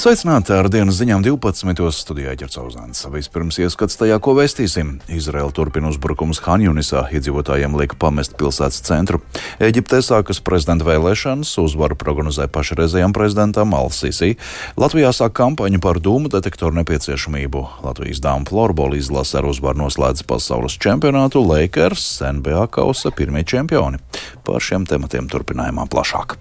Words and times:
Sveicināti 0.00 0.54
ar 0.56 0.64
dienas 0.72 0.96
ziņām 0.96 1.20
12. 1.20 1.90
studijā 1.92 2.32
Ķercauzāns. 2.40 3.02
Vispirms 3.12 3.58
ieskats 3.60 3.98
tajā, 4.00 4.16
ko 4.24 4.32
vēstīsim. 4.38 4.94
Izraela 5.12 5.52
turpina 5.52 5.90
uzbrukumus 5.90 6.40
Hanjunisā, 6.46 7.02
iedzīvotājiem 7.12 7.76
liek 7.76 7.92
pamest 8.00 8.32
pilsētas 8.40 8.80
centru. 8.86 9.20
Eģiptē 9.60 10.00
sākas 10.00 10.40
prezidenta 10.40 10.86
vēlēšanas, 10.88 11.52
uzvaru 11.60 11.98
prognozē 12.00 12.48
pašreizējam 12.48 13.12
prezidentam 13.12 13.76
Al-Sisi. 13.76 14.38
Latvijā 14.80 15.12
sāk 15.12 15.36
kampaņu 15.36 15.82
par 15.84 16.00
dūmu 16.00 16.32
detektoru 16.32 16.80
nepieciešamību. 16.80 17.66
Latvijas 17.84 18.24
dāmu 18.24 18.48
florbola 18.48 18.96
izlase 18.96 19.36
ar 19.42 19.50
uzvaru 19.52 19.82
noslēdz 19.82 20.24
pasaules 20.24 20.80
čempionātu 20.80 21.44
Lakers, 21.44 22.06
NBA 22.40 22.70
kausa 22.72 23.12
pirmie 23.12 23.44
čempioni. 23.44 24.00
Par 24.48 24.64
šiem 24.64 24.88
tematiem 24.88 25.28
turpinājumā 25.28 25.90
plašāk. 25.92 26.40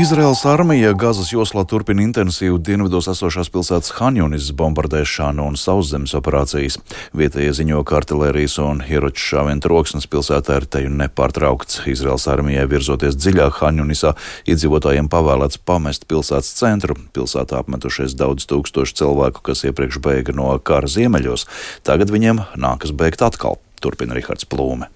Izraels 0.00 0.44
armija 0.48 0.94
Gazas 0.96 1.28
joslā 1.28 1.60
turpina 1.68 2.00
intensīvu 2.06 2.56
dienvidos 2.64 3.08
esošās 3.10 3.50
pilsētas 3.52 3.90
Hanjunis 3.98 4.46
bombardēšanu 4.56 5.44
un 5.50 5.58
sauszemes 5.60 6.14
operācijas. 6.16 6.78
Vietējie 7.20 7.50
ziņo, 7.58 7.82
ka 7.84 7.98
artilērijas 7.98 8.54
un 8.64 8.78
ieroču 8.86 9.26
šāvienu 9.26 9.60
troksnis 9.66 10.08
pilsētā 10.08 10.56
ir 10.62 10.66
teju 10.72 10.92
nepārtraukts. 11.02 11.82
Izraels 11.92 12.24
armijai 12.32 12.64
virzoties 12.70 13.18
dziļāk 13.18 13.58
Hanjunisā, 13.60 14.14
iedzīvotājiem 14.48 15.10
pavēlēts 15.12 15.60
pamest 15.68 16.06
pilsētas 16.08 16.54
centru. 16.62 16.96
Pilsētā 17.12 17.58
apmetušies 17.60 18.14
daudz 18.16 18.48
tūkstošu 18.48 18.96
cilvēku, 19.02 19.42
kas 19.50 19.66
iepriekš 19.68 20.00
bēga 20.06 20.36
no 20.38 20.54
kara 20.64 20.88
ziemeļos. 20.88 21.44
Tagad 21.84 22.14
viņiem 22.14 22.46
nākas 22.56 22.96
bēgt 22.96 23.26
atkal, 23.26 23.60
turpina 23.84 24.16
Rihards 24.16 24.48
Plūme. 24.48 24.88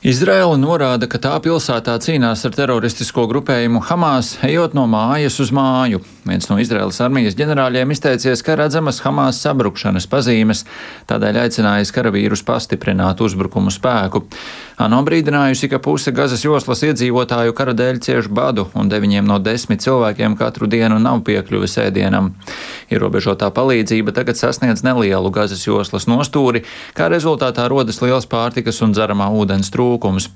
Izraela 0.00 0.56
norāda, 0.56 1.04
ka 1.08 1.18
tā 1.20 1.34
pilsētā 1.44 1.94
cīnās 2.04 2.40
ar 2.48 2.54
teroristisko 2.56 3.26
grupējumu 3.28 3.82
Hamas, 3.84 4.30
ejot 4.44 4.72
no 4.76 4.86
mājas 4.88 5.36
uz 5.44 5.50
māju. 5.56 6.00
Viens 6.28 6.48
no 6.48 6.56
Izraēlas 6.60 7.00
armijas 7.04 7.36
ģenerāļiem 7.36 7.92
izteicies, 7.92 8.40
ka 8.44 8.56
redzamas 8.60 9.02
Hamas 9.04 9.40
sabrukšanas 9.44 10.08
pazīmes, 10.08 10.64
tādēļ 11.08 11.42
aicinājis 11.42 11.92
karavīrus 11.96 12.44
pastiprināt 12.48 13.20
uzbrukumu 13.24 13.72
spēku. 13.72 14.24
ANO 14.80 15.02
brīdinājusi, 15.04 15.68
ka 15.68 15.76
puse 15.82 16.08
Gazas 16.16 16.40
joslas 16.40 16.80
iedzīvotāju 16.86 17.52
kara 17.56 17.74
dēļ 17.76 17.98
cieš 18.00 18.28
badu, 18.32 18.64
un 18.78 18.88
deviņiem 18.88 19.26
no 19.28 19.36
desmit 19.42 19.82
cilvēkiem 19.84 20.38
katru 20.40 20.68
dienu 20.72 20.96
nav 21.02 21.20
piekļuvis 21.26 21.76
ēdienam. 21.82 22.30
Ierobežotā 22.88 23.50
palīdzība 23.52 24.14
tagad 24.16 24.40
sasniedz 24.40 24.80
nelielu 24.86 25.32
Gazas 25.34 25.66
joslas 25.66 26.08
nostūri, 26.08 26.64
kā 26.96 27.10
rezultātā 27.12 27.68
rodas 27.68 28.00
liels 28.00 28.28
pārtikas 28.30 28.80
un 28.86 28.96
dzeramā 28.96 29.28
ūdens 29.36 29.68
trūkums. 29.74 30.30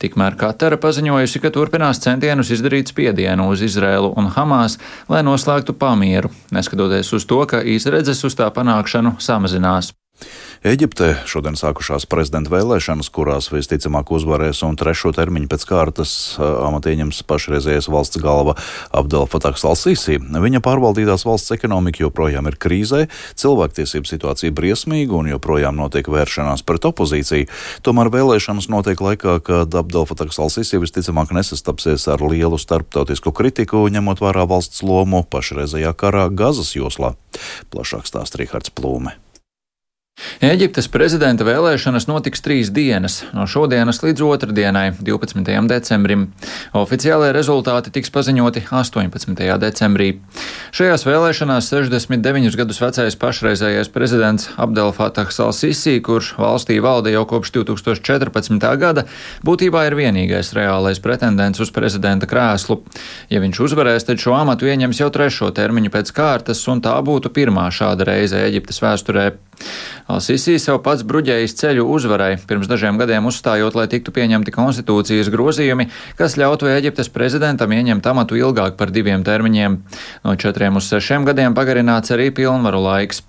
Tikmēr 0.00 0.38
Katara 0.40 0.80
paziņojusi, 0.80 1.44
ka 1.44 1.52
turpinās 1.52 2.00
centienus 2.00 2.54
izdarīt 2.56 2.94
spiedienu 2.94 3.50
uz 3.52 3.60
Izrēlu 3.68 4.14
un 4.16 4.32
Hamas, 4.32 4.80
lai 5.12 5.20
noslēgtu 5.28 5.76
pamieru, 5.76 6.32
neskatoties 6.56 7.12
uz 7.12 7.28
to, 7.28 7.44
ka 7.44 7.60
izredzes 7.60 8.24
uz 8.24 8.38
tā 8.38 8.48
panākšanu 8.48 9.18
samazinās. 9.20 9.92
Eģiptē 10.60 11.22
šodien 11.24 11.54
sākušās 11.56 12.04
prezidenta 12.04 12.50
vēlēšanas, 12.52 13.08
kurās 13.16 13.46
visticamāk 13.48 14.10
uzvarēs 14.12 14.58
un 14.66 14.74
trešo 14.76 15.08
termiņu 15.16 15.48
pēc 15.48 15.62
kārtas 15.64 16.10
amatu 16.36 16.90
ieņems 16.92 17.22
pašreizējais 17.24 17.88
valsts 17.88 18.20
galva 18.20 18.52
Abdel 18.92 19.24
Fatahs 19.32 19.64
Al-Sisi. 19.64 20.18
Viņa 20.20 20.60
pārvaldītās 20.60 21.24
valsts 21.24 21.54
ekonomika 21.56 22.02
joprojām 22.02 22.50
ir 22.50 22.58
krīzē, 22.60 23.06
cilvēktiesību 23.40 24.10
situācija 24.10 24.52
briesmīga 24.52 25.16
un 25.16 25.30
joprojām 25.32 25.80
notiek 25.80 26.12
vēršanās 26.12 26.66
pret 26.68 26.90
opozīciju. 26.90 27.48
Tomēr 27.80 28.12
vēlēšanas 28.12 28.68
notiek 28.68 29.00
laikā, 29.00 29.38
kad 29.40 29.80
Abdel 29.80 30.04
Fatahs 30.12 30.42
Al-Sisi 30.44 30.82
visticamāk 30.84 31.32
nesastapsies 31.32 32.04
ar 32.12 32.20
lielu 32.20 32.60
starptautisku 32.60 33.32
kritiku, 33.32 33.86
ņemot 33.88 34.20
vērā 34.20 34.44
valsts 34.52 34.84
lomu 34.84 35.24
pašreizējā 35.24 35.96
karā 35.96 36.28
Gazas 36.28 36.76
joslā. 36.76 37.14
Plašāk 37.72 38.04
stāsta 38.12 38.44
Rihards 38.44 38.76
Plūme. 38.76 39.16
Eģiptes 40.44 40.88
prezidenta 40.92 41.44
vēlēšanas 41.46 42.06
notiks 42.08 42.42
trīs 42.44 42.70
dienas, 42.74 43.20
no 43.36 43.46
šodienas 43.50 44.02
līdz 44.04 44.24
otrdienai, 44.24 44.90
12. 45.00 45.42
decembrim. 45.70 46.26
Oficiālajie 46.76 47.34
rezultāti 47.36 47.92
tiks 47.94 48.12
paziņoti 48.12 48.66
18. 48.68 49.34
decembrī. 49.62 50.10
Šajās 50.76 51.06
vēlēšanās 51.08 51.70
69 51.72 52.58
gadus 52.60 52.80
vecais 52.82 53.16
pašreizējais 53.20 53.92
prezidents 53.92 54.50
Abdelfatahs 54.60 55.40
Al-Sisi, 55.44 55.98
kurš 56.04 56.34
valstī 56.40 56.80
valda 56.84 57.12
jau 57.12 57.26
kopš 57.28 57.54
2014. 57.60 58.68
gada, 58.80 59.06
būtībā 59.46 59.86
ir 59.88 59.98
vienīgais 59.98 60.54
reālais 60.56 61.02
pretendents 61.02 61.60
uz 61.60 61.72
prezidenta 61.74 62.28
krēslu. 62.30 62.80
Ja 63.32 63.42
viņš 63.42 63.62
uzvarēs, 63.68 64.08
tad 64.08 64.22
šo 64.22 64.36
amatu 64.38 64.68
ieņems 64.68 65.02
jau 65.02 65.10
trešo 65.12 65.52
termiņu 65.56 65.92
pēc 65.92 66.12
kārtas, 66.16 66.64
un 66.70 66.84
tā 66.84 66.96
būtu 67.04 67.32
pirmā 67.34 67.68
šāda 67.74 68.08
reize 68.12 68.40
Eģiptes 68.48 68.82
vēsturē. 68.84 69.30
Al-Sisi 70.10 70.56
sev 70.58 70.80
pats 70.82 71.04
bruģējis 71.06 71.54
ceļu 71.60 71.84
uzvarai, 71.94 72.32
pirms 72.48 72.66
dažiem 72.70 72.98
gadiem 72.98 73.28
uzstājot, 73.30 73.76
lai 73.78 73.86
tiktu 73.92 74.14
pieņemti 74.16 74.54
konstitūcijas 74.54 75.30
grozījumi, 75.30 75.86
kas 76.18 76.34
ļautu 76.40 76.70
Eģiptes 76.72 77.12
prezidentam 77.14 77.70
ieņemt 77.76 78.10
amatu 78.10 78.38
ilgāk 78.40 78.78
par 78.80 78.90
diviem 78.90 79.22
termiņiem. 79.26 79.80
No 80.26 80.34
četriem 80.34 80.80
uz 80.80 80.90
sešiem 80.90 81.28
gadiem 81.28 81.54
pagarināts 81.54 82.16
arī 82.16 82.30
pilnvaru 82.34 82.82
laiks. 82.88 83.22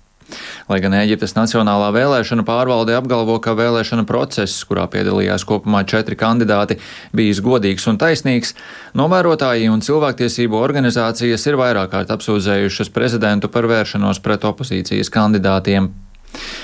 Lai 0.70 0.78
gan 0.82 0.94
Eģiptes 0.96 1.34
Nacionālā 1.36 1.90
vēlēšana 1.94 2.44
pārvalde 2.48 2.94
apgalvo, 2.96 3.36
ka 3.42 3.54
vēlēšana 3.58 4.06
process, 4.08 4.62
kurā 4.66 4.86
piedalījās 4.90 5.44
kopumā 5.48 5.82
četri 5.88 6.16
kandidāti, 6.18 6.78
bijis 7.14 7.42
godīgs 7.44 7.86
un 7.90 7.98
taisnīgs, 8.00 8.54
novērotāji 8.98 9.70
un 9.72 9.84
cilvēktiesību 9.84 10.58
organizācijas 10.58 11.46
ir 11.50 11.60
vairāk 11.60 11.92
kārt 11.94 12.14
apsūdzējušas 12.16 12.92
prezidentu 12.94 13.52
par 13.52 13.68
vēršanos 13.70 14.22
pret 14.24 14.48
opozīcijas 14.48 15.12
kandidātiem. 15.12 15.92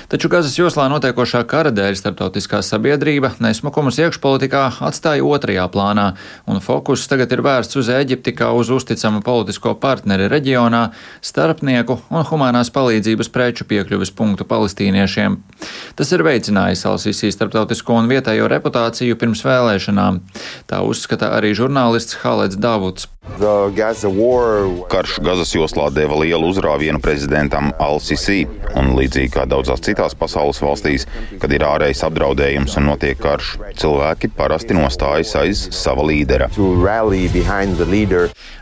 Taču 0.09 0.31
Gazas 0.33 0.55
joslā 0.57 0.87
notiekošā 0.89 1.43
kara 1.49 1.73
dēļ 1.75 1.97
starptautiskā 1.99 2.63
sabiedrība 2.65 3.35
nesmukumus 3.45 3.99
iekšpolitikā 4.01 4.63
atstāja 4.89 5.27
otrajā 5.27 5.67
plānā, 5.73 6.07
un 6.49 6.63
fokus 6.65 7.05
tagad 7.11 7.33
ir 7.37 7.43
vērsts 7.45 7.77
uz 7.81 7.91
Eģipti 7.93 8.33
kā 8.39 8.49
uz 8.57 8.73
uzticamu 8.73 9.21
politisko 9.27 9.75
partneri 9.83 10.31
reģionā, 10.33 10.87
starpnieku 11.21 11.99
un 12.09 12.25
humanās 12.31 12.73
palīdzības 12.73 13.33
preču 13.35 13.69
piekļuves 13.69 14.15
punktu 14.17 14.49
palestīniešiem. 14.49 15.37
Tas 15.99 16.15
ir 16.17 16.25
veicinājis 16.25 16.87
Alsīsī 16.89 17.33
starptautisko 17.35 18.01
un 18.01 18.09
vietējo 18.09 18.49
reputāciju 18.49 19.19
pirms 19.21 19.45
vēlēšanām. 19.45 20.23
Tā 20.71 20.81
uzskata 20.87 21.35
arī 21.37 21.53
žurnālists 21.59 22.23
Halets 22.23 22.57
Davuds. 22.57 23.11
Karš 24.89 25.19
Gazas 25.23 25.53
joslā 25.55 25.91
deva 25.95 26.17
lielu 26.23 26.49
uzrāvienu 26.49 26.99
prezidentam 27.03 27.69
Al-Sisi, 27.79 28.47
un 28.73 28.95
līdzīgi 28.97 29.31
kā 29.35 29.45
daudzās 29.47 29.83
citās 29.85 30.17
pasaules 30.19 30.59
valstīs, 30.65 31.05
kad 31.39 31.53
ir 31.53 31.63
ārējais 31.67 32.03
apdraudējums 32.09 32.79
un 32.81 32.89
notiek 32.89 33.21
karš, 33.21 33.53
cilvēki 33.79 34.33
parasti 34.35 34.75
nostājas 34.79 35.35
aiz 35.39 35.65
sava 35.77 36.07
līdera. 36.09 36.49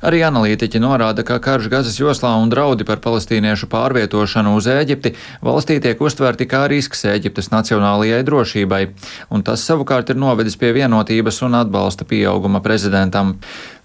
Arī 0.06 0.20
analītiķi 0.26 0.82
norāda, 0.82 1.24
ka 1.26 1.38
karš 1.42 1.70
Gazas 1.72 2.00
joslā 2.00 2.34
un 2.42 2.50
draudi 2.52 2.84
par 2.88 3.00
palestīniešu 3.04 3.70
pārvietošanu 3.72 4.56
uz 4.58 4.68
Ēģipti 4.70 5.14
valstī 5.46 5.78
tiek 5.84 6.02
uztverti 6.02 6.48
kā 6.50 6.66
risks 6.72 7.06
Ēģiptes 7.08 7.52
nacionālajai 7.54 8.20
drošībai, 8.26 8.82
un 9.30 9.46
tas 9.46 9.64
savukārt 9.64 10.12
ir 10.12 10.20
novedis 10.20 10.58
pie 10.60 10.74
vienotības 10.76 11.40
un 11.46 11.62
atbalsta 11.62 12.04
pieauguma 12.08 12.60
prezidentam. 12.64 13.36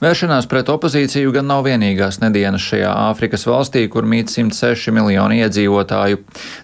Vēršanās 0.01 0.47
pret 0.49 0.65
opozīciju 0.73 1.29
gan 1.35 1.45
nav 1.45 1.67
vienīgās 1.67 2.17
nedēļas 2.23 2.63
šajā 2.71 2.93
Āfrikas 3.11 3.43
valstī, 3.45 3.83
kur 3.93 4.07
mīt 4.09 4.31
106 4.33 4.89
miljoni 4.97 5.43
iedzīvotāju. 5.43 6.23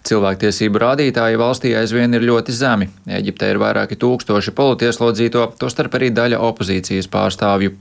Cilvēktiesību 0.10 0.82
rādītāji 0.82 1.38
valstī 1.38 1.76
aizvien 1.78 2.18
ir 2.18 2.26
ļoti 2.26 2.58
zemi. 2.58 2.90
Eģiptē 3.20 3.52
ir 3.54 3.62
vairāki 3.62 4.00
tūkstoši 4.02 4.56
politieslodzīto, 4.58 5.46
tostarp 5.62 6.00
arī 6.00 6.10
daļa 6.18 6.42
opozīcijas 6.50 7.12
pārstāvju. 7.14 7.78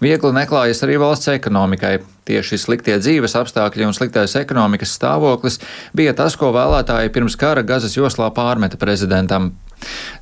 Viegli 0.00 0.34
neklājas 0.40 0.80
arī 0.88 0.96
valsts 1.04 1.34
ekonomikai. 1.36 1.98
Tieši 2.24 2.56
sliktie 2.56 2.96
dzīves 3.02 3.36
apstākļi 3.36 3.84
un 3.84 3.96
sliktais 3.96 4.36
ekonomikas 4.40 4.94
stāvoklis 4.96 5.60
bija 5.96 6.14
tas, 6.16 6.38
ko 6.40 6.54
vēlētāji 6.56 7.12
pirms 7.12 7.36
kara 7.36 7.64
Gazas 7.66 7.98
joslā 7.98 8.30
pārmeta 8.32 8.80
prezidentam. 8.80 9.52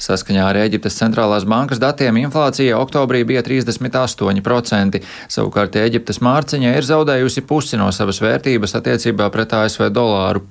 Saskaņā 0.03 0.49
ar 0.49 0.59
Eģiptes 0.65 0.97
centrālās 0.99 1.47
bankas 1.49 1.81
datiem 1.83 2.19
inflācija 2.23 2.79
oktobrī 2.83 3.23
bija 3.29 3.45
38%, 3.47 4.99
savukārt 5.31 5.79
Eģiptes 5.79 6.19
mārciņa 6.25 6.75
ir 6.79 6.89
zaudējusi 6.89 7.45
pusi 7.47 7.79
no 7.79 7.91
savas 7.95 8.19
vērtības 8.25 8.75
attiecībā 8.81 9.31
pret 9.31 9.55
ASV 9.61 9.89
dolāru. 9.95 10.43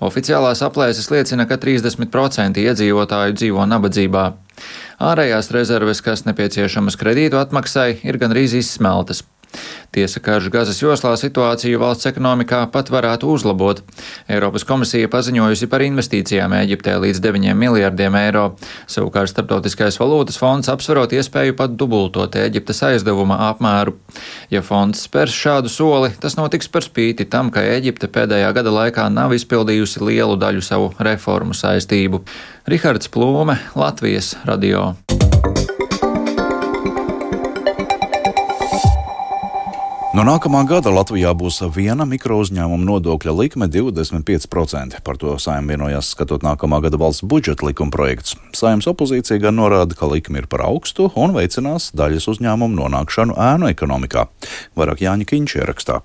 Oficiālās 0.00 0.64
aplēses 0.64 1.10
liecina, 1.12 1.44
ka 1.48 1.60
30% 1.60 2.64
iedzīvotāju 2.64 3.36
dzīvo 3.36 3.68
nabadzībā. 3.68 4.26
Ārējās 5.04 5.52
rezerves, 5.52 6.00
kas 6.00 6.24
nepieciešamas 6.24 6.96
kredītu 6.96 7.36
atmaksai, 7.40 7.98
ir 8.08 8.16
gandrīz 8.20 8.56
izsmeltas. 8.56 9.26
Tiesa, 9.96 10.20
karš 10.20 10.50
Gazas 10.52 10.80
joslā 10.82 11.14
situāciju 11.16 11.78
valsts 11.80 12.08
ekonomikā 12.10 12.58
pat 12.72 12.90
varētu 12.92 13.30
uzlabot. 13.32 13.78
Eiropas 14.28 14.66
komisija 14.68 15.08
paziņojusi 15.08 15.68
par 15.72 15.84
investīcijām 15.86 16.52
Eģiptē 16.58 16.98
līdz 17.00 17.22
9 17.24 17.56
miljardiem 17.56 18.18
eiro. 18.20 18.44
Savukārt 18.92 19.32
Startautiskais 19.32 19.96
valūtas 20.02 20.36
fonds 20.42 20.68
apsverot 20.68 21.16
iespēju 21.16 21.56
pat 21.56 21.78
dubultot 21.80 22.36
Eģiptes 22.36 22.82
aizdevuma 22.90 23.40
apmēru. 23.48 23.96
Ja 24.52 24.60
fonds 24.66 25.06
spērs 25.08 25.32
šādu 25.32 25.72
soli, 25.72 26.12
tas 26.20 26.36
notiks 26.36 26.68
par 26.68 26.84
spīti 26.84 27.24
tam, 27.32 27.48
ka 27.54 27.64
Eģipte 27.64 28.12
pēdējā 28.12 28.52
gada 28.58 28.74
laikā 28.76 29.08
nav 29.08 29.32
izpildījusi 29.38 30.04
lielu 30.04 30.36
daļu 30.36 30.64
savu 30.66 30.92
reformu 31.00 31.56
saistību. 31.56 32.20
Rihards 32.68 33.08
Plūme, 33.08 33.62
Latvijas 33.78 34.34
radio. 34.44 34.90
No 40.16 40.22
nākamā 40.24 40.62
gada 40.64 40.88
Latvijā 40.88 41.34
būs 41.36 41.58
viena 41.74 42.06
mikrouzņēmuma 42.08 42.86
nodokļa 42.88 43.34
likme 43.36 43.66
25%. 43.68 45.02
Par 45.04 45.18
to 45.20 45.34
saimnieks 45.36 45.74
vienojās 45.74 46.12
skatot 46.14 46.46
nākamā 46.46 46.78
gada 46.86 46.96
valsts 46.96 47.20
budžeta 47.20 47.66
likuma 47.68 47.92
projekts. 47.92 48.32
Saimnes 48.56 48.88
opozīcija 48.88 49.42
gan 49.44 49.60
norāda, 49.60 49.92
ka 49.92 50.08
likme 50.08 50.40
ir 50.40 50.48
par 50.48 50.64
augstu 50.70 51.10
un 51.20 51.36
veicinās 51.36 51.90
daļas 51.92 52.30
uzņēmumu 52.32 52.80
nonākšanu 52.80 53.36
ēnu 53.36 53.68
ekonomikā. 53.74 54.24
Vairāk 54.72 55.04
Jāņa 55.04 55.28
Kīņš 55.28 55.60
ierakstā. 55.60 56.00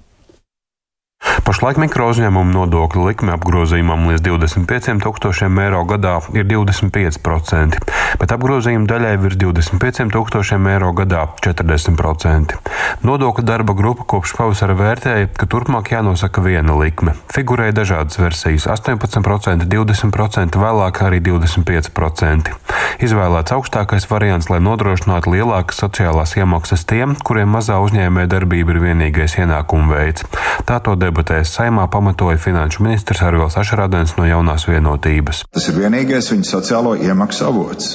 Pašlaik 1.41 1.79
mikrouzņēmumu 1.81 2.53
nodokļu 2.53 3.03
likme 3.07 3.33
apgrozījumam 3.33 4.03
līdz 4.11 4.21
25 4.27 4.99
tūkstošiem 5.01 5.57
eiro 5.63 5.79
gadā 5.89 6.19
ir 6.37 6.45
25%, 6.45 7.79
bet 8.21 8.33
apgrozījuma 8.35 8.85
daļai 8.89 9.15
virs 9.23 9.39
25 9.41 10.11
tūkstošiem 10.13 10.67
eiro 10.69 10.91
gadā- 10.93 11.23
40%. 11.45 12.53
Nodokļu 13.01 13.45
darba 13.45 13.73
grupa 13.73 14.05
kopš 14.05 14.35
pavasara 14.37 14.75
vērtēja, 14.77 15.31
ka 15.33 15.45
turpmāk 15.49 15.89
jānosaka 15.89 16.43
viena 16.45 16.77
likme. 16.77 17.15
Figurēja 17.33 17.73
dažādas 17.73 18.21
versijas- 18.21 18.67
18%, 18.75 19.65
20%, 19.65 20.55
vēlāk 20.55 21.01
arī 21.01 21.19
25%. 21.21 22.53
Izvēlēts 22.99 23.55
augstākais 23.55 24.05
variants, 24.09 24.49
lai 24.49 24.59
nodrošinātu 24.59 25.33
lielākas 25.33 25.81
sociālās 25.81 26.35
iemaksas 26.37 26.85
tiem, 26.85 27.15
kuriem 27.15 27.49
mazā 27.49 27.79
uzņēmē 27.81 28.27
darbība 28.27 28.75
ir 28.75 28.81
vienīgais 28.85 29.39
ienākuma 29.41 29.95
veids. 29.95 30.23
Tā 30.65 30.77
to 30.83 30.95
debatēs 31.31 31.55
saimā 31.55 31.85
pamatoja 31.87 32.37
finanšu 32.37 32.83
ministrs 32.83 33.21
Arvils 33.23 33.55
Ašarādens 33.55 34.17
no 34.17 34.25
jaunās 34.27 34.65
vienotības. 34.67 35.45
Tas 35.53 35.67
ir 35.69 35.77
vienīgais 35.79 36.27
viņa 36.31 36.47
sociālo 36.47 36.95
iemaksu 36.99 37.45
avots. 37.47 37.93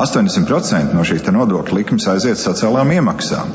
80% 0.00 0.94
no 0.94 1.04
šīs 1.04 1.26
nodokļu 1.28 1.76
likmes 1.76 2.06
aiziet 2.08 2.40
sociālām 2.40 2.90
iemaksām. 2.94 3.52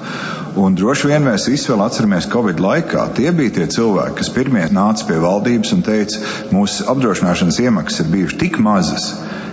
Un 0.62 0.76
droši 0.78 1.10
vien 1.10 1.26
mēs 1.26 1.48
visi 1.50 1.72
vēl 1.72 1.82
atceramies 1.88 2.30
Covid 2.32 2.62
laikā. 2.62 3.08
Tie 3.18 3.32
bija 3.32 3.56
tie 3.58 3.68
cilvēki, 3.68 4.18
kas 4.20 4.30
pirmie 4.36 4.68
nāca 4.72 5.08
pie 5.10 5.18
valdības 5.20 5.74
un 5.74 5.82
teica, 5.84 6.22
mūsu 6.54 6.86
apdrošināšanas 6.92 7.60
iemaksas 7.66 8.06
ir 8.06 8.14
bijušas 8.14 8.40
tik 8.44 8.62
mazas, 8.62 9.10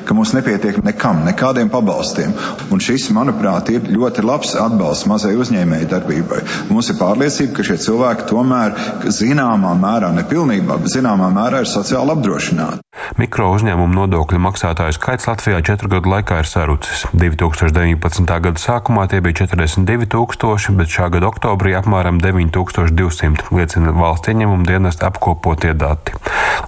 ka 0.07 0.17
mums 0.17 0.35
nepietiek 0.37 0.83
nekam, 0.85 1.23
nekādiem 1.27 1.71
pabalstiem. 1.73 2.35
Un 2.73 2.83
šis, 2.83 3.09
manuprāt, 3.15 3.71
ir 3.73 3.89
ļoti 3.93 4.25
labs 4.27 4.55
atbalsts 4.59 5.09
mazai 5.11 5.35
uzņēmēji 5.41 5.91
darbībai. 5.93 6.43
Mums 6.71 6.93
ir 6.93 7.01
pārliecība, 7.01 7.57
ka 7.59 7.67
šie 7.67 7.79
cilvēki 7.87 8.29
tomēr 8.31 8.77
zināmā 9.09 9.75
mērā, 9.79 10.13
nepilnībā, 10.23 10.79
bet 10.83 10.95
zināmā 10.97 11.31
mērā 11.35 11.65
ir 11.65 11.71
sociāli 11.71 12.17
apdrošināti. 12.17 12.83
Mikro 13.17 13.49
uzņēmumu 13.55 13.93
nodokļu 13.97 14.39
maksātāju 14.41 14.95
skaits 14.97 15.27
Latvijā 15.29 15.61
četru 15.65 15.89
gadu 15.93 16.13
laikā 16.13 16.43
ir 16.43 16.49
sarucis. 16.49 17.05
2019. 17.17 18.29
gada 18.47 18.61
sākumā 18.61 19.07
tie 19.09 19.21
bija 19.25 19.43
42 19.43 20.09
tūkstoši, 20.13 20.75
bet 20.79 20.93
šā 20.93 21.09
gada 21.13 21.29
oktobrī 21.29 21.75
apmēram 21.79 22.21
9200, 22.23 23.49
liecina 23.53 23.95
valsts 23.97 24.33
ieņēmuma 24.33 24.69
dienesta 24.69 25.09
apkopotie 25.09 25.75
dati. 25.77 26.17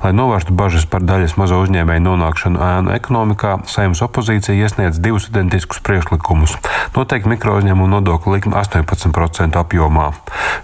Lai 0.04 0.12
novērstu 0.16 0.56
bažas 0.56 0.84
par 0.90 1.04
daļas 1.04 1.36
mazo 1.40 1.60
uzņēmēju 1.64 2.04
nonākšanu 2.04 2.60
ēnu 2.60 2.94
ekonomikā, 2.96 3.23
saimnes 3.66 4.02
opozīcija 4.04 4.54
iesniedz 4.54 5.00
divus 5.00 5.28
identiskus 5.30 5.80
priekšlikumus- 5.80 6.56
noteikti 6.96 7.28
mikro 7.28 7.58
uzņēmumu 7.58 7.88
nodokļu 7.96 8.34
likmi 8.36 8.54
18% 8.54 9.56
apjomā. 9.56 10.12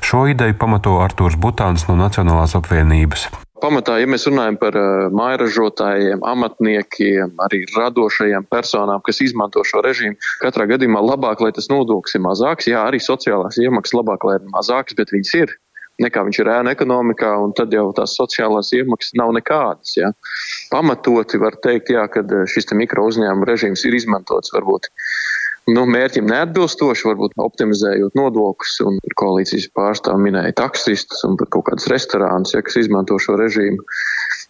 Šo 0.00 0.26
ideju 0.28 0.58
pamato 0.58 0.98
Artūrs 1.00 1.36
Butāns 1.36 1.88
no 1.88 1.96
Nacionālās 1.96 2.54
apvienības. 2.54 3.28
Pamatā, 3.60 3.98
ja 4.00 4.06
mēs 4.08 4.24
runājam 4.24 4.56
par 4.56 4.76
uh, 4.78 5.10
mājražotājiem, 5.12 6.22
amatniekiem, 6.24 7.34
arī 7.44 7.66
radošajiem 7.74 8.46
personām, 8.48 9.02
kas 9.04 9.20
izmanto 9.20 9.60
šo 9.68 9.82
režīmu, 9.84 10.16
katrā 10.40 10.64
gadījumā 10.70 11.02
labāk, 11.04 11.42
lai 11.44 11.52
tas 11.52 11.68
nodoklis 11.68 12.16
ir 12.16 12.24
mazāks. 12.24 12.70
Jā, 12.72 12.86
arī 12.88 13.02
sociālās 13.04 13.60
iemaksas 13.60 13.98
labāk, 14.00 14.24
lai 14.24 14.38
ir 14.40 14.48
mazākas, 14.54 14.96
bet 14.96 15.12
viņas 15.12 15.34
ir 15.42 15.52
nekā 16.02 16.24
viņš 16.26 16.40
ir 16.42 16.52
ēna 16.54 16.74
ekonomikā, 16.76 17.32
un 17.44 17.54
tad 17.56 17.74
jau 17.76 17.88
tās 17.96 18.16
sociālās 18.18 18.72
iemaksas 18.76 19.16
nav 19.20 19.34
nekādas. 19.36 19.96
Ja. 19.98 20.12
Pamatoti 20.72 21.40
var 21.42 21.58
teikt, 21.64 21.92
jā, 21.94 22.06
ka 22.12 22.24
šis 22.50 22.72
mikro 22.78 23.06
uzņēmuma 23.10 23.48
režīms 23.52 23.84
ir 23.88 23.98
izmantots 24.00 24.54
varbūt 24.56 24.90
nu, 25.74 25.84
mērķim 25.90 26.28
neatbilstoši, 26.30 27.06
varbūt 27.10 27.36
optimizējot 27.40 28.16
nodokļus, 28.18 28.78
koalīcijas 29.20 29.68
pārstāvji 29.76 30.26
minēja 30.26 30.56
taksistus 30.62 31.22
un 31.28 31.36
kaut 31.40 31.66
kādus 31.68 31.88
restorānus, 31.92 32.54
ja, 32.56 32.62
kas 32.64 32.80
izmanto 32.80 33.18
šo 33.22 33.36
režīmu. 33.40 33.84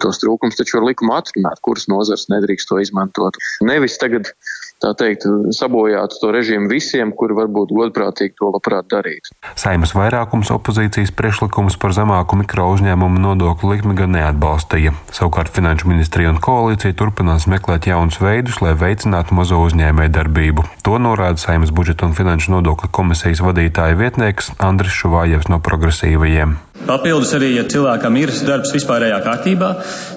Tos 0.01 0.21
trūkums 0.23 0.57
taču 0.57 0.79
var 0.79 0.89
likuma 0.89 1.19
atrunāt, 1.21 1.61
kuras 1.67 1.89
nozars 1.93 2.29
nedrīkst 2.33 2.71
to 2.71 2.79
izmantot. 2.81 3.37
Nevis 3.67 3.99
tagad 4.01 4.31
tā 4.81 4.93
teikt, 4.97 5.27
sabojātu 5.55 6.21
to 6.21 6.31
režīmu 6.35 6.71
visiem, 6.71 7.13
kuri 7.17 7.37
varbūt 7.37 7.75
godprātīgi 7.77 8.37
to 8.39 8.51
labprāt 8.55 8.89
darītu. 8.93 9.35
Saimas 9.61 9.93
vairākums 9.97 10.53
opozīcijas 10.55 11.13
priekšlikumus 11.17 11.77
par 11.81 11.95
zemāku 11.97 12.39
mikro 12.41 12.71
uzņēmumu 12.75 13.21
nodokļu 13.25 13.75
likmi 13.75 13.97
gan 13.99 14.15
neatbalstīja. 14.17 14.95
Savukārt 15.17 15.53
Finanšu 15.55 15.91
ministrija 15.91 16.33
un 16.33 16.41
koalīcija 16.43 16.97
turpinās 16.97 17.49
meklēt 17.51 17.91
jaunus 17.91 18.21
veidus, 18.23 18.61
lai 18.65 18.75
veicinātu 18.79 19.37
mazo 19.37 19.61
uzņēmēju 19.67 20.15
darbību. 20.17 20.67
To 20.87 20.97
norāda 21.03 21.43
Saimas 21.43 21.75
budžeta 21.75 22.09
un 22.09 22.17
finanšu 22.17 22.57
nodokļu 22.57 22.91
komisijas 22.97 23.45
vadītāja 23.45 23.99
vietnieks 24.01 24.55
Andris 24.59 24.97
Šuvājevs 24.97 25.53
no 25.53 25.61
progresīvajiem. 25.65 26.59
Papildus 26.81 27.35
arī, 27.37 27.51
ja 27.59 27.67
cilvēkam 27.69 28.15
ir 28.17 28.31
darbs 28.47 28.73
vispārējā 28.73 29.19
kārtībā, 29.25 29.69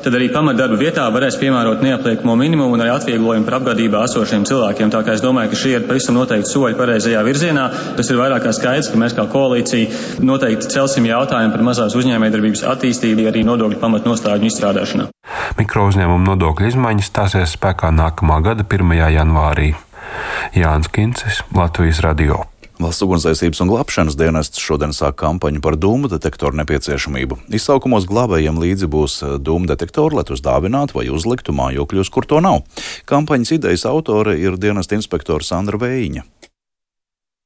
tad 0.05 0.15
arī 0.15 0.29
pamatdarba 0.31 0.77
vietā 0.79 1.09
varēs 1.11 1.35
piemērot 1.41 1.83
neapliekamo 1.83 2.37
minimumu 2.39 2.77
un 2.77 2.85
arī 2.85 2.93
atvieglojumu 2.93 3.47
par 3.49 3.57
apgādībā 3.59 4.05
esošiem 4.07 4.45
cilvēkiem. 4.47 4.52
Tā 4.93 5.01
kā 5.05 5.15
es 5.15 5.23
domāju, 5.23 5.51
ka 5.51 5.59
šie 5.59 5.73
ir 5.77 5.87
pavisam 5.89 6.17
noteikti 6.19 6.51
soļi 6.51 6.77
pareizajā 6.79 7.23
virzienā. 7.25 7.65
Tas 7.97 8.09
ir 8.11 8.19
vairāk 8.19 8.45
kā 8.45 8.53
skaidrs, 8.55 8.91
ka 8.93 9.01
mēs 9.01 9.17
kā 9.17 9.25
koalīcija 9.31 10.21
noteikti 10.25 10.71
celsim 10.73 11.07
jautājumu 11.09 11.55
par 11.55 11.65
mazās 11.65 11.97
uzņēmējdarbības 11.99 12.65
attīstību 12.75 13.27
arī 13.31 13.43
nodokļu 13.47 13.81
pamatnostāļu 13.81 14.49
izstrādāšanā. 14.51 15.09
Mikro 15.59 15.89
uzņēmumu 15.89 16.27
nodokļu 16.31 16.73
izmaiņas 16.73 17.11
stāsies 17.11 17.57
spēkā 17.57 17.93
nākamā 17.95 18.41
gada 18.45 18.65
1. 18.67 18.95
janvārī. 19.17 19.73
Jānis 20.57 20.91
Kincis, 20.93 21.43
Latvijas 21.55 22.03
Radio. 22.05 22.52
Valsts 22.83 23.03
ugunsdzēsības 23.05 23.61
un 23.63 23.69
glābšanas 23.71 24.17
dienests 24.19 24.59
šodien 24.59 24.91
sāk 24.95 25.15
kampaņu 25.21 25.61
par 25.63 25.77
dūmu 25.79 26.09
detektoru 26.11 26.57
nepieciešamību. 26.59 27.37
Izsaukumos 27.55 28.07
glābējiem 28.09 28.59
līdzi 28.59 28.89
būs 28.91 29.15
eh, 29.23 29.35
dūmu 29.39 29.69
detektori, 29.71 30.19
lai 30.19 30.25
tos 30.27 30.43
dāvinātu 30.43 30.99
vai 30.99 31.07
uzliktu 31.13 31.55
mājokļos, 31.55 32.11
kur 32.11 32.27
to 32.27 32.43
nav. 32.43 32.65
Kampaņas 33.07 33.55
idejas 33.55 33.87
autore 33.87 34.35
ir 34.41 34.59
dienesta 34.59 34.99
inspektore 34.99 35.47
Sandra 35.47 35.79
Vējiņa. 35.79 36.27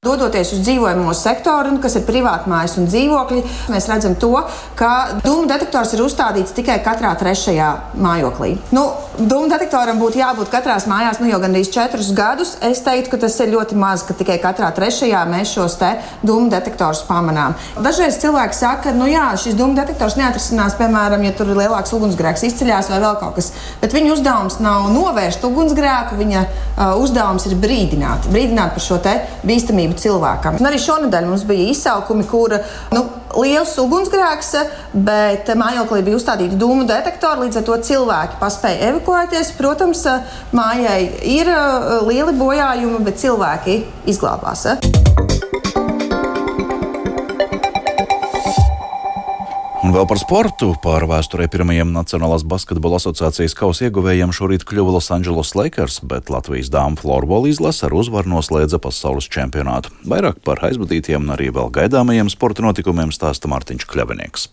Dodoties 0.06 0.51
uz 0.53 0.60
dzīvojamo 0.62 1.10
sektoru, 1.17 1.72
kas 1.82 1.96
ir 1.98 2.03
privātmājas 2.06 2.75
un 2.77 2.86
dzīvokļi, 2.86 3.39
mēs 3.74 3.88
redzam, 3.89 4.13
to, 4.22 4.29
ka 4.77 5.20
dūmu 5.24 5.48
detektors 5.50 5.96
ir 5.98 6.03
uzstādīts 6.06 6.53
tikai 6.53 6.75
katrā 6.86 7.15
trešajā 7.17 7.72
mājoklī. 7.98 8.51
Nu, 8.77 8.84
dūmu 9.17 9.50
detektoram 9.50 10.00
būtu 10.01 10.19
jābūt 10.21 10.51
katrā 10.53 10.77
mājās 10.89 11.19
nu, 11.21 11.27
jau 11.31 11.39
gandrīz 11.41 11.71
četrus 11.74 12.12
gadus. 12.15 12.55
Es 12.63 12.83
teiktu, 12.86 13.12
ka 13.13 13.21
tas 13.25 13.38
ir 13.41 13.51
ļoti 13.53 13.77
maz, 13.79 14.03
ka 14.05 14.15
tikai 14.17 14.38
katrā 14.41 14.69
trešajā 14.75 15.24
mēs 15.29 15.53
šos 15.55 15.77
dūmu 16.25 16.51
detektorus 16.53 17.03
pamanām. 17.07 17.55
Dažreiz 17.81 18.19
cilvēki 18.21 18.57
saka, 18.57 18.88
ka 18.88 18.95
nu, 18.95 19.07
jā, 19.09 19.25
šis 19.39 19.57
dūmu 19.57 19.77
detektors 19.77 20.17
neatrisinās, 20.19 20.77
piemēram, 20.79 21.25
ja 21.25 21.33
tur 21.38 21.51
ir 21.51 21.62
lielāks 21.63 21.93
ugunsgrēks 21.97 22.45
izceļās 22.50 22.91
vai 22.93 23.01
vēl 23.03 23.19
kaut 23.21 23.38
kas. 23.38 23.51
Bet 23.81 23.95
viņa 23.95 24.13
uzdevums 24.15 24.59
nav 24.63 24.89
novērst 24.93 25.45
ugunsgrēku, 25.47 26.17
viņa 26.21 26.43
uh, 26.45 26.95
uzdevums 27.01 27.47
ir 27.50 27.57
brīdināt, 27.62 28.29
brīdināt 28.33 28.77
par 28.77 28.86
šo 28.86 29.01
bīstamību 29.47 29.97
cilvēkam. 30.01 30.59
Un 30.62 30.69
arī 30.69 30.81
šonadēļ 30.81 31.29
mums 31.29 31.45
bija 31.47 31.71
izsaukumi, 31.71 32.25
kur 32.29 32.57
nu, 32.93 33.05
liels 33.38 33.74
ugunsgrēks, 33.82 34.53
bet 35.08 35.50
mājoklī 35.60 36.03
bija 36.06 36.20
uzstādīti 36.20 36.60
dūmu 36.60 36.88
detektori. 36.89 37.48
Līdz 37.48 37.62
ar 37.62 37.67
to 37.70 37.79
cilvēki 37.89 38.39
paspēja 38.41 38.91
evakuēties. 38.91 39.53
Protams, 39.60 40.06
mājai 40.58 41.01
ir 41.38 41.51
uh, 41.53 42.00
lieli 42.08 42.36
bojājumi, 42.38 43.03
bet 43.08 43.22
cilvēki 43.24 43.82
izglābās. 44.10 44.67
Vēl 49.98 50.06
par 50.06 50.20
sportu. 50.22 50.68
Pār 50.77 51.08
vēsturē 51.10 51.48
pirmajiem 51.50 51.89
Nacionālās 51.89 52.44
basketbola 52.46 53.00
asociācijas 53.00 53.56
kausa 53.58 53.88
ieguvējiem 53.88 54.30
šorīt 54.30 54.62
kļuva 54.70 54.94
Los-Angeles 54.94 55.56
Lakers, 55.58 55.96
bet 56.06 56.30
Latvijas 56.30 56.70
dāmu 56.70 57.01
florbola 57.01 57.50
izlase 57.50 57.88
ar 57.88 57.96
uzvaru 57.98 58.30
noslēdza 58.36 58.77
pasaules 58.84 59.25
čempionātu. 59.34 59.96
Vairāk 60.06 60.44
par 60.46 60.62
aizvadītiem 60.70 61.25
un 61.25 61.34
arī 61.34 61.50
vēl 61.50 61.74
gaidāmajiem 61.80 62.30
sporta 62.30 62.62
notikumiem 62.68 63.10
stāsta 63.16 63.50
Mārtiņš 63.50 63.89
Kļavinieks. 63.89 64.46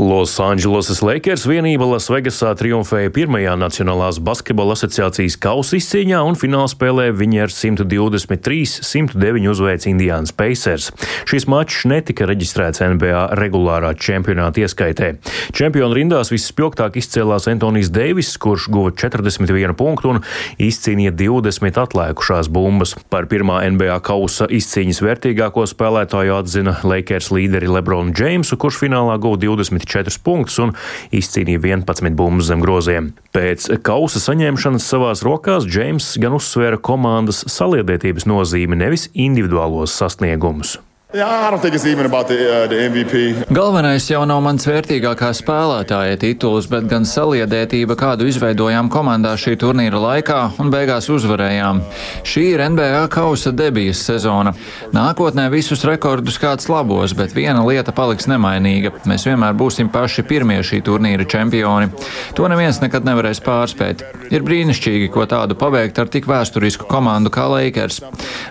Losandželosas 0.00 1.02
Lakers 1.04 1.42
vienība 1.44 1.84
Lasvegasā 1.84 2.54
triumfēja 2.56 3.10
pirmajā 3.12 3.52
Nacionālās 3.60 4.16
basketbola 4.24 4.72
asociācijas 4.72 5.34
kausa 5.36 5.76
izcīņā 5.76 6.22
un 6.24 6.38
finālspēlē 6.40 7.10
viņi 7.12 7.42
ar 7.44 7.52
123-109 7.52 9.50
uzveic 9.52 9.84
Indiānas 9.90 10.32
Pacers. 10.32 10.86
Šis 11.28 11.44
mačs 11.52 11.84
netika 11.90 12.24
reģistrēts 12.30 12.80
NBA 12.94 13.26
regulārā 13.36 13.90
čempionāta 13.92 14.62
ieskaitē. 14.64 15.10
Čempionu 15.52 15.98
rindās 15.98 16.32
vispilgtāk 16.32 16.96
izcēlās 16.96 17.50
Antonijs 17.52 17.92
Deivis, 17.92 18.32
kurš 18.40 18.70
guva 18.72 18.94
41 18.96 19.76
punktu 19.76 20.14
un 20.14 20.22
izcīnīja 20.56 21.12
20 21.12 21.76
atlēkušās 21.84 22.48
bumbas. 22.48 22.96
Par 23.12 23.28
pirmā 23.28 23.60
NBA 23.76 24.00
kausa 24.08 24.48
izcīņas 24.48 25.04
vērtīgāko 25.04 25.68
spēlētāju 25.68 26.40
atzina 26.40 26.78
Lakers 26.88 27.28
līderi 27.36 27.68
Lebronu 27.68 28.16
Džeimsu, 28.16 28.56
kurš 28.56 28.80
finālā 28.86 29.20
guva 29.20 29.36
20. 29.44 29.89
24 29.90 30.22
punktus 30.24 30.58
un 30.62 30.74
izcīnīja 31.16 31.62
11 31.64 32.16
bumbas 32.18 32.50
zem 32.50 32.62
groziem. 32.64 33.12
Pēc 33.34 33.68
kausa 33.86 34.22
saņemšanas 34.22 34.86
savās 34.92 35.24
rokās 35.26 35.66
Džeims 35.68 36.14
gan 36.22 36.36
uzsvēra 36.38 36.80
komandas 36.80 37.44
saliedētības 37.50 38.28
nozīmi, 38.30 38.78
nevis 38.78 39.08
individuālos 39.14 39.96
sasniegumus. 40.00 40.78
Yeah, 41.12 41.58
the, 41.60 41.66
uh, 41.66 42.68
the 42.68 43.44
Galvenais 43.50 44.04
jau 44.06 44.20
nav 44.30 44.44
mans 44.46 44.62
vērtīgākā 44.62 45.32
spēlētāja 45.34 46.14
tituls, 46.22 46.68
bet 46.70 46.84
gan 46.86 47.02
saliedētība, 47.02 47.96
kādu 47.98 48.28
izveidojām 48.30 48.86
komandā 48.94 49.32
šī 49.34 49.56
turnīra 49.58 49.98
laikā 49.98 50.36
un 50.62 50.70
beigās 50.70 51.08
uzvarējām. 51.10 51.80
Šī 52.22 52.44
ir 52.52 52.62
NBA 52.62 53.08
kausa 53.10 53.50
debijas 53.50 54.04
sezona. 54.06 54.52
Nākotnē 54.94 55.48
visus 55.50 55.82
rekordus 55.88 56.38
kāds 56.38 56.70
labos, 56.70 57.16
bet 57.18 57.34
viena 57.34 57.66
lieta 57.66 57.90
paliks 57.90 58.30
nemainīga. 58.30 58.94
Mēs 59.10 59.26
vienmēr 59.26 59.58
būsim 59.58 59.90
paši 59.90 60.22
pirmie 60.30 60.60
šī 60.62 60.78
turnīra 60.86 61.26
čempioni. 61.26 61.90
To 62.38 62.46
neviens 62.46 62.78
nekad 62.84 63.08
nevarēs 63.10 63.42
pārspēt. 63.42 64.06
Ir 64.30 64.46
brīnišķīgi, 64.46 65.10
ko 65.10 65.26
tādu 65.26 65.58
paveikt 65.58 65.98
ar 65.98 66.06
tik 66.06 66.30
vēsturisku 66.30 66.86
komandu 66.86 67.34
kā 67.34 67.50
Lakers. 67.50 67.98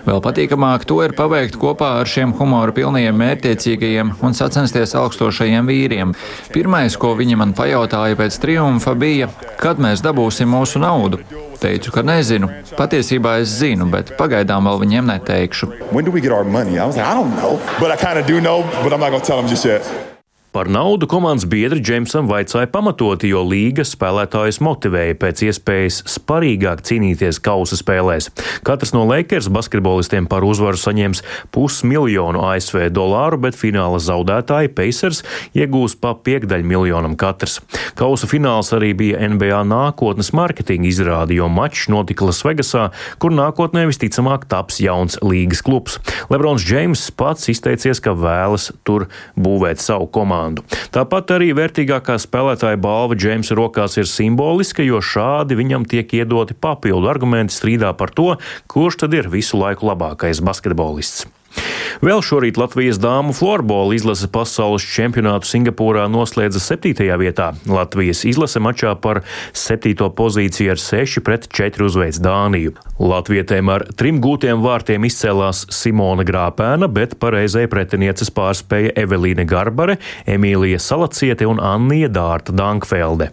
Vēl 0.04 0.20
patīkamāk 0.28 0.84
to 0.84 1.00
ir 1.08 1.16
paveikt 1.16 1.56
kopā 1.56 1.94
ar 2.02 2.12
šiem 2.18 2.36
humanitāriem 2.36 2.49
humoru 2.50 2.74
pilniem, 2.74 3.14
mērķiecīgajiem 3.14 4.10
un 4.26 4.34
sacensties 4.34 4.96
augstošajiem 4.98 5.68
vīriem. 5.70 6.14
Pirmais, 6.50 6.96
ko 6.98 7.12
viņi 7.18 7.38
man 7.38 7.54
pajautāja 7.54 8.18
pēc 8.18 8.40
triumfa, 8.42 8.96
bija, 8.98 9.30
kad 9.60 9.78
mēs 9.78 10.02
dabūsim 10.02 10.50
mūsu 10.50 10.82
naudu. 10.82 11.22
Teicu, 11.62 11.94
ka 11.94 12.02
nezinu. 12.02 12.50
Patiesībā 12.74 13.38
es 13.44 13.54
zinu, 13.60 13.86
bet 13.92 14.16
pagaidām 14.18 14.66
vēl 14.66 14.82
viņiem 14.82 15.14
neteikšu. 15.14 15.70
Like, 15.92 16.10
know, 18.40 18.58
know, 19.30 20.09
Par 20.50 20.66
naudu 20.66 21.06
komandas 21.06 21.44
biedri 21.46 21.78
Džeimsam 21.78 22.26
vaicāja 22.26 22.66
pamatoti, 22.74 23.28
jo 23.30 23.44
līga 23.46 23.84
spēlētājus 23.86 24.56
motivēja 24.66 25.14
pēc 25.22 25.42
iespējas 25.46 26.00
sparīgāk 26.10 26.80
cīnīties 26.88 27.38
kausa 27.38 27.76
spēlēs. 27.78 28.26
Katrs 28.66 28.90
no 28.90 29.04
Lakers 29.06 29.46
basketbolistiem 29.46 30.26
par 30.26 30.42
uzvaru 30.42 30.74
saņems 30.74 31.22
pusmiljonu 31.54 32.42
ASV 32.48 32.88
dolāru, 32.90 33.38
bet 33.44 33.54
fināla 33.54 34.00
zaudētāji 34.02 34.72
Pacers 34.74 35.22
iegūs 35.54 35.94
pa 36.02 36.16
piekdaļu 36.18 36.66
miljonam 36.66 37.14
katrs. 37.14 37.60
Kausa 37.94 38.26
fināls 38.26 38.72
arī 38.74 38.90
bija 38.98 39.22
NBA 39.30 39.62
nākotnes 39.70 40.32
mārketinga 40.34 40.90
izrāde, 40.90 41.38
jo 41.38 41.46
mačs 41.46 41.86
notika 41.94 42.26
Lasvegasā, 42.26 42.88
kur 43.22 43.30
nākotnē 43.38 43.86
visticamāk 43.86 44.50
taps 44.50 44.82
jauns 44.82 45.20
līgas 45.22 45.62
klubs. 45.62 46.00
Lebrons 46.26 46.66
Džeims 46.66 47.06
pats 47.14 47.46
izteicies, 47.54 48.02
ka 48.02 48.18
vēlas 48.18 48.72
tur 48.82 49.06
būvēt 49.38 49.78
savu 49.78 50.10
komandu 50.10 50.39
komandu. 50.40 50.64
Tāpat 50.94 51.36
arī 51.36 51.52
vērtīgākā 51.56 52.16
spēlētāja 52.20 52.80
balva 52.80 53.16
Džeimsa 53.16 53.56
rokās 53.58 53.98
ir 54.00 54.08
simboliska, 54.08 54.82
jo 54.82 55.00
šādi 55.00 55.58
viņam 55.58 55.86
tiek 55.88 56.08
iedoti 56.14 56.54
papildu 56.54 57.10
argumenti 57.10 57.54
strīdā 57.54 57.92
par 57.96 58.10
to, 58.10 58.36
kurš 58.70 59.04
tad 59.04 59.14
ir 59.14 59.30
visu 59.30 59.60
laiku 59.60 59.90
labākais 59.90 60.42
basketbolists. 60.42 61.28
Vēl 62.00 62.22
šorīt 62.24 62.56
Latvijas 62.56 62.96
dāmu 63.02 63.34
florbola 63.36 63.92
izlase 63.92 64.28
pasaules 64.32 64.86
čempionātu 64.88 65.48
Singapūrā 65.50 66.06
noslēdza 66.08 66.62
7. 66.62 66.94
vietā. 67.20 67.50
Latvijas 67.68 68.22
izlase 68.28 68.62
mačā 68.62 68.94
par 68.96 69.20
7. 69.52 69.92
pozīciju 70.16 70.72
ar 70.72 70.80
6 70.80 71.20
pret 71.26 71.48
4 71.52 71.84
uzveic 71.84 72.20
Dāniju. 72.24 72.76
Latvietēm 73.00 73.72
ar 73.74 73.84
trim 74.00 74.22
gūtiem 74.24 74.62
vārtiem 74.64 75.04
izcēlās 75.08 75.66
Simona 75.74 76.24
Grāpēna, 76.24 76.88
bet 76.88 77.18
pareizai 77.20 77.66
pretinieces 77.68 78.32
pārspēja 78.32 78.94
Evelīne 79.04 79.44
Garbare, 79.48 79.98
Emīlija 80.24 80.80
Salaciete 80.80 81.48
un 81.50 81.60
Annija 81.60 82.08
Dārta 82.12 82.56
Dankfelde. 82.56 83.32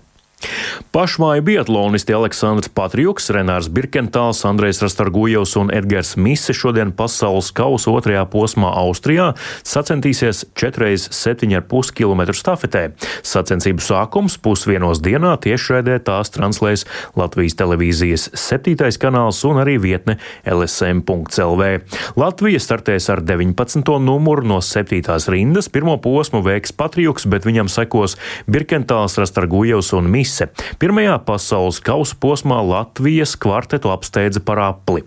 Pašmāju 0.93 1.41
biatlonisti 1.41 2.13
Aleksandrs 2.13 2.69
Patriuks, 2.69 3.31
Renārs 3.33 3.67
Birkentāls, 3.73 4.43
Andrejs 4.45 4.83
Rastargujevs 4.83 5.55
un 5.57 5.71
Edgars 5.73 6.13
Mise 6.21 6.53
šodien 6.53 6.91
pasaules 6.93 7.49
kausa 7.57 7.89
otrajā 7.97 8.21
posmā 8.29 8.69
Austrijā 8.77 9.31
sacensties 9.65 10.43
4,7,5 10.53 11.93
km 11.97 12.21
stafetē. 12.37 12.83
Sacensību 13.25 13.81
sākums 13.81 14.37
pusdienos 14.37 15.01
dienā 15.01 15.33
tiešraidē 15.41 15.97
tās 16.05 16.29
translēs 16.35 16.85
Latvijas 17.17 17.57
televīzijas 17.57 18.29
7. 18.37 18.77
kanāls 19.01 19.41
un 19.49 19.61
arī 19.63 19.79
vietne 19.81 20.19
lsm.lv. 20.45 21.71
Latvija 22.17 22.61
startēs 22.61 23.09
ar 23.13 23.23
19. 23.25 23.97
numuru 24.05 24.45
no 24.53 24.61
7. 24.61 25.01
rindas. 25.33 25.69
Pirmo 25.73 25.97
posmu 25.97 26.43
veiks 26.45 26.77
Patriuks, 26.77 27.25
bet 27.25 27.49
viņam 27.49 27.73
sekos 27.73 28.19
Birkentāls, 28.45 29.17
Rastargujevs 29.17 29.95
un 29.97 30.13
Mise 30.13 30.26
mise. 30.27 30.49
Pirmajā 30.81 31.15
pasaules 31.27 31.79
kausa 31.83 32.17
posmā 32.19 32.59
Latvijas 32.67 33.37
kvartetu 33.39 33.91
apsteidza 33.93 34.43
par 34.43 34.59
apli. 34.59 35.05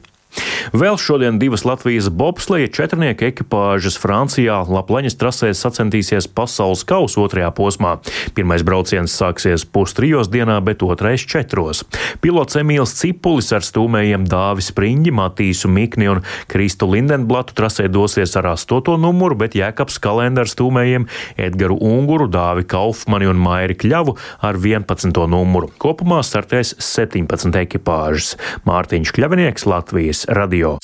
Vēl 0.71 0.95
šodien 1.01 1.39
divas 1.41 1.65
Latvijas 1.67 2.07
bobsleja 2.15 2.69
četrnieku 2.71 3.27
ekipāžas 3.27 3.97
Francijā 3.99 4.61
Lapleņas 4.71 5.17
trasē 5.19 5.51
sacensties 5.57 6.29
pasaules 6.31 6.85
kausa 6.87 7.25
otrajā 7.25 7.51
posmā. 7.57 7.97
Pirmais 8.37 8.63
brauciens 8.67 9.11
sāksies 9.11 9.65
pustrijos 9.67 10.31
dienā, 10.31 10.61
bet 10.63 10.85
otrais 10.87 11.25
četros. 11.27 11.83
Pilots 12.23 12.59
Emīls 12.61 12.95
Cipulis 13.01 13.51
ar 13.57 13.67
stūmējiem 13.67 14.29
Dāvis 14.31 14.71
Spriņģi, 14.71 15.15
Matīsu 15.17 15.71
Mikni 15.73 16.11
un 16.13 16.23
Kristu 16.51 16.87
Lindenblatu 16.93 17.57
trasē 17.59 17.89
dosies 17.91 18.37
ar 18.39 18.53
astoto 18.53 18.95
numuru, 19.01 19.41
bet 19.43 19.59
Jēkabs 19.59 19.99
kalendārs 20.03 20.55
stūmējiem 20.55 21.09
Edgaru 21.41 21.81
Unguru, 21.91 22.29
Dāvi 22.31 22.67
Kaufmani 22.71 23.27
un 23.31 23.43
Mairi 23.43 23.75
Kļavu 23.81 24.17
ar 24.47 24.61
11. 24.61 25.11
numuru. 25.31 25.73
Kopumā 25.83 26.23
startēs 26.27 26.77
17 26.79 27.59
ekipāžas. 27.65 28.37
Mārtiņš 28.69 29.15
Kļavinieks 29.17 29.67
Latvijas 29.67 30.20
Latvijas 30.21 30.25
radio. 30.29 30.79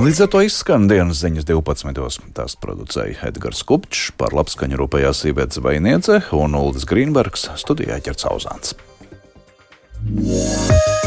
Līdz 0.00 0.22
ar 0.22 0.28
to 0.32 0.40
izskan 0.42 0.88
dienas 0.88 1.20
ziņas 1.20 1.44
12. 1.44 2.30
Tās 2.34 2.56
producēja 2.56 3.28
Edgars 3.28 3.62
Kupčs, 3.64 4.12
par 4.16 4.32
labskaņu 4.32 4.78
rūpējās 4.80 5.26
Ivets 5.28 5.60
Vainiece 5.60 6.22
un 6.32 6.54
Uldis 6.54 6.86
Grīnbergs 6.88 7.50
studijā 7.60 8.00
ķerts 8.00 8.28
auzāns. 8.30 8.74
Yeah. 10.16 10.99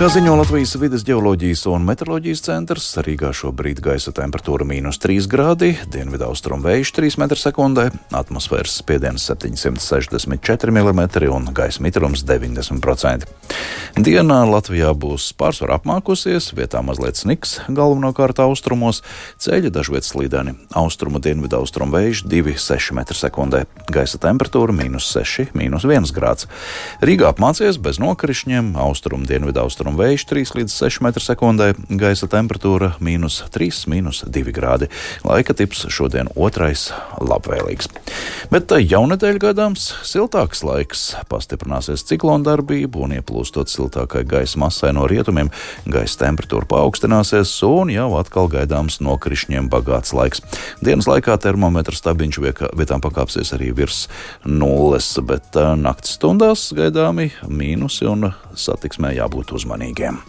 Kā 0.00 0.06
ziņo 0.08 0.32
Latvijas 0.38 0.70
vidas 0.80 1.02
geoloģijas 1.04 1.66
un 1.68 1.82
meteoroloģijas 1.84 2.40
centrs, 2.46 2.84
Rīgā 3.04 3.34
šobrīd 3.36 3.82
gaisa 3.84 4.14
temperatūra- 4.16 4.64
mīnus 4.70 4.96
3 4.96 5.26
grādi, 5.28 5.74
dienvidu-austrumu 5.92 6.64
vējš 6.64 6.92
3 6.96 7.18
m2, 7.20 7.90
atmosfēras 8.08 8.78
spiediens 8.80 9.28
764 9.28 10.72
mm 10.72 11.02
un 11.28 11.52
gaisa 11.52 11.82
mitrums 11.84 12.24
90%. 12.24 13.26
Dienā 13.96 14.38
Latvijā 14.48 14.94
būs 14.96 15.34
pārsvarā 15.36 15.76
apmākusies, 15.76 16.54
vietā 16.54 16.80
mazliet 16.80 17.16
sniks, 17.16 17.60
galvenokārt 17.68 18.38
austrumos, 18.40 19.02
ceļi 19.38 19.68
dažviet 19.70 20.08
slīdeni, 20.08 20.56
austrumu 20.72 21.20
dienvidu-austrumu 21.20 21.92
vējš 21.92 22.24
2,6 22.24 22.90
m2, 22.90 23.66
gaisa 23.90 24.16
temperatūra- 24.16 24.72
mīnus 24.80 25.12
6, 25.12 25.52
mīnus 25.52 25.84
1 25.84 26.10
grāds. 26.10 26.46
Rīgā 27.02 27.34
apmācies 27.34 27.76
bez 27.76 27.98
nokrišņiem, 27.98 28.72
austrumu 28.76 29.26
dienvidu-austrumu 29.26 29.89
ātruma 29.90 30.06
vējš 30.06 30.24
3 30.30 30.54
līdz 30.54 30.72
6 30.72 31.00
m2, 31.02 31.74
gaisa 31.98 32.26
temperatūra- 32.30 32.94
mīnus 33.00 33.42
3, 33.50 33.86
mīnus 33.88 34.22
2 34.24 34.52
grādi. 34.52 34.88
Laika 35.24 35.54
tips 35.54 35.86
šodien 35.88 36.28
otrais- 36.36 36.92
labvēlīgs. 37.18 37.88
Bet 38.50 38.70
eh, 38.72 38.86
jaunadēļ 38.86 39.38
gaidāms 39.38 39.92
siltāks 40.04 40.62
laiks, 40.62 41.16
pastiprināsies 41.28 42.04
ciklona 42.04 42.44
darbība 42.44 43.02
un 43.02 43.10
ieplūstot 43.10 43.66
siltākai 43.66 44.24
gaisa 44.24 44.58
masai 44.58 44.92
no 44.92 45.06
rietumiem, 45.06 45.50
gaisa 45.86 46.26
temperatūra 46.26 46.66
paaugstināsies 46.66 47.62
un 47.66 47.88
jau 47.90 48.18
atkal 48.18 48.48
gaidāms 48.48 49.00
nokrišņiem 49.00 49.68
bagāts 49.68 50.12
laiks. 50.12 50.40
Dienas 50.82 51.06
laikā 51.06 51.38
termometra 51.40 51.94
stabiņš 51.94 52.38
vietām 52.76 53.00
pakāpsies 53.00 53.52
arī 53.54 53.74
virs 53.74 54.08
nulles, 54.44 55.18
bet 55.22 55.56
uh, 55.56 55.74
naktas 55.74 56.18
stundās 56.18 56.72
gaidāmi 56.72 57.32
mīnusi 57.48 58.06
un 58.06 58.32
satiksmē 58.54 59.14
jābūt 59.16 59.52
uzmanīgiem. 59.52 59.79
Game. 59.88 60.22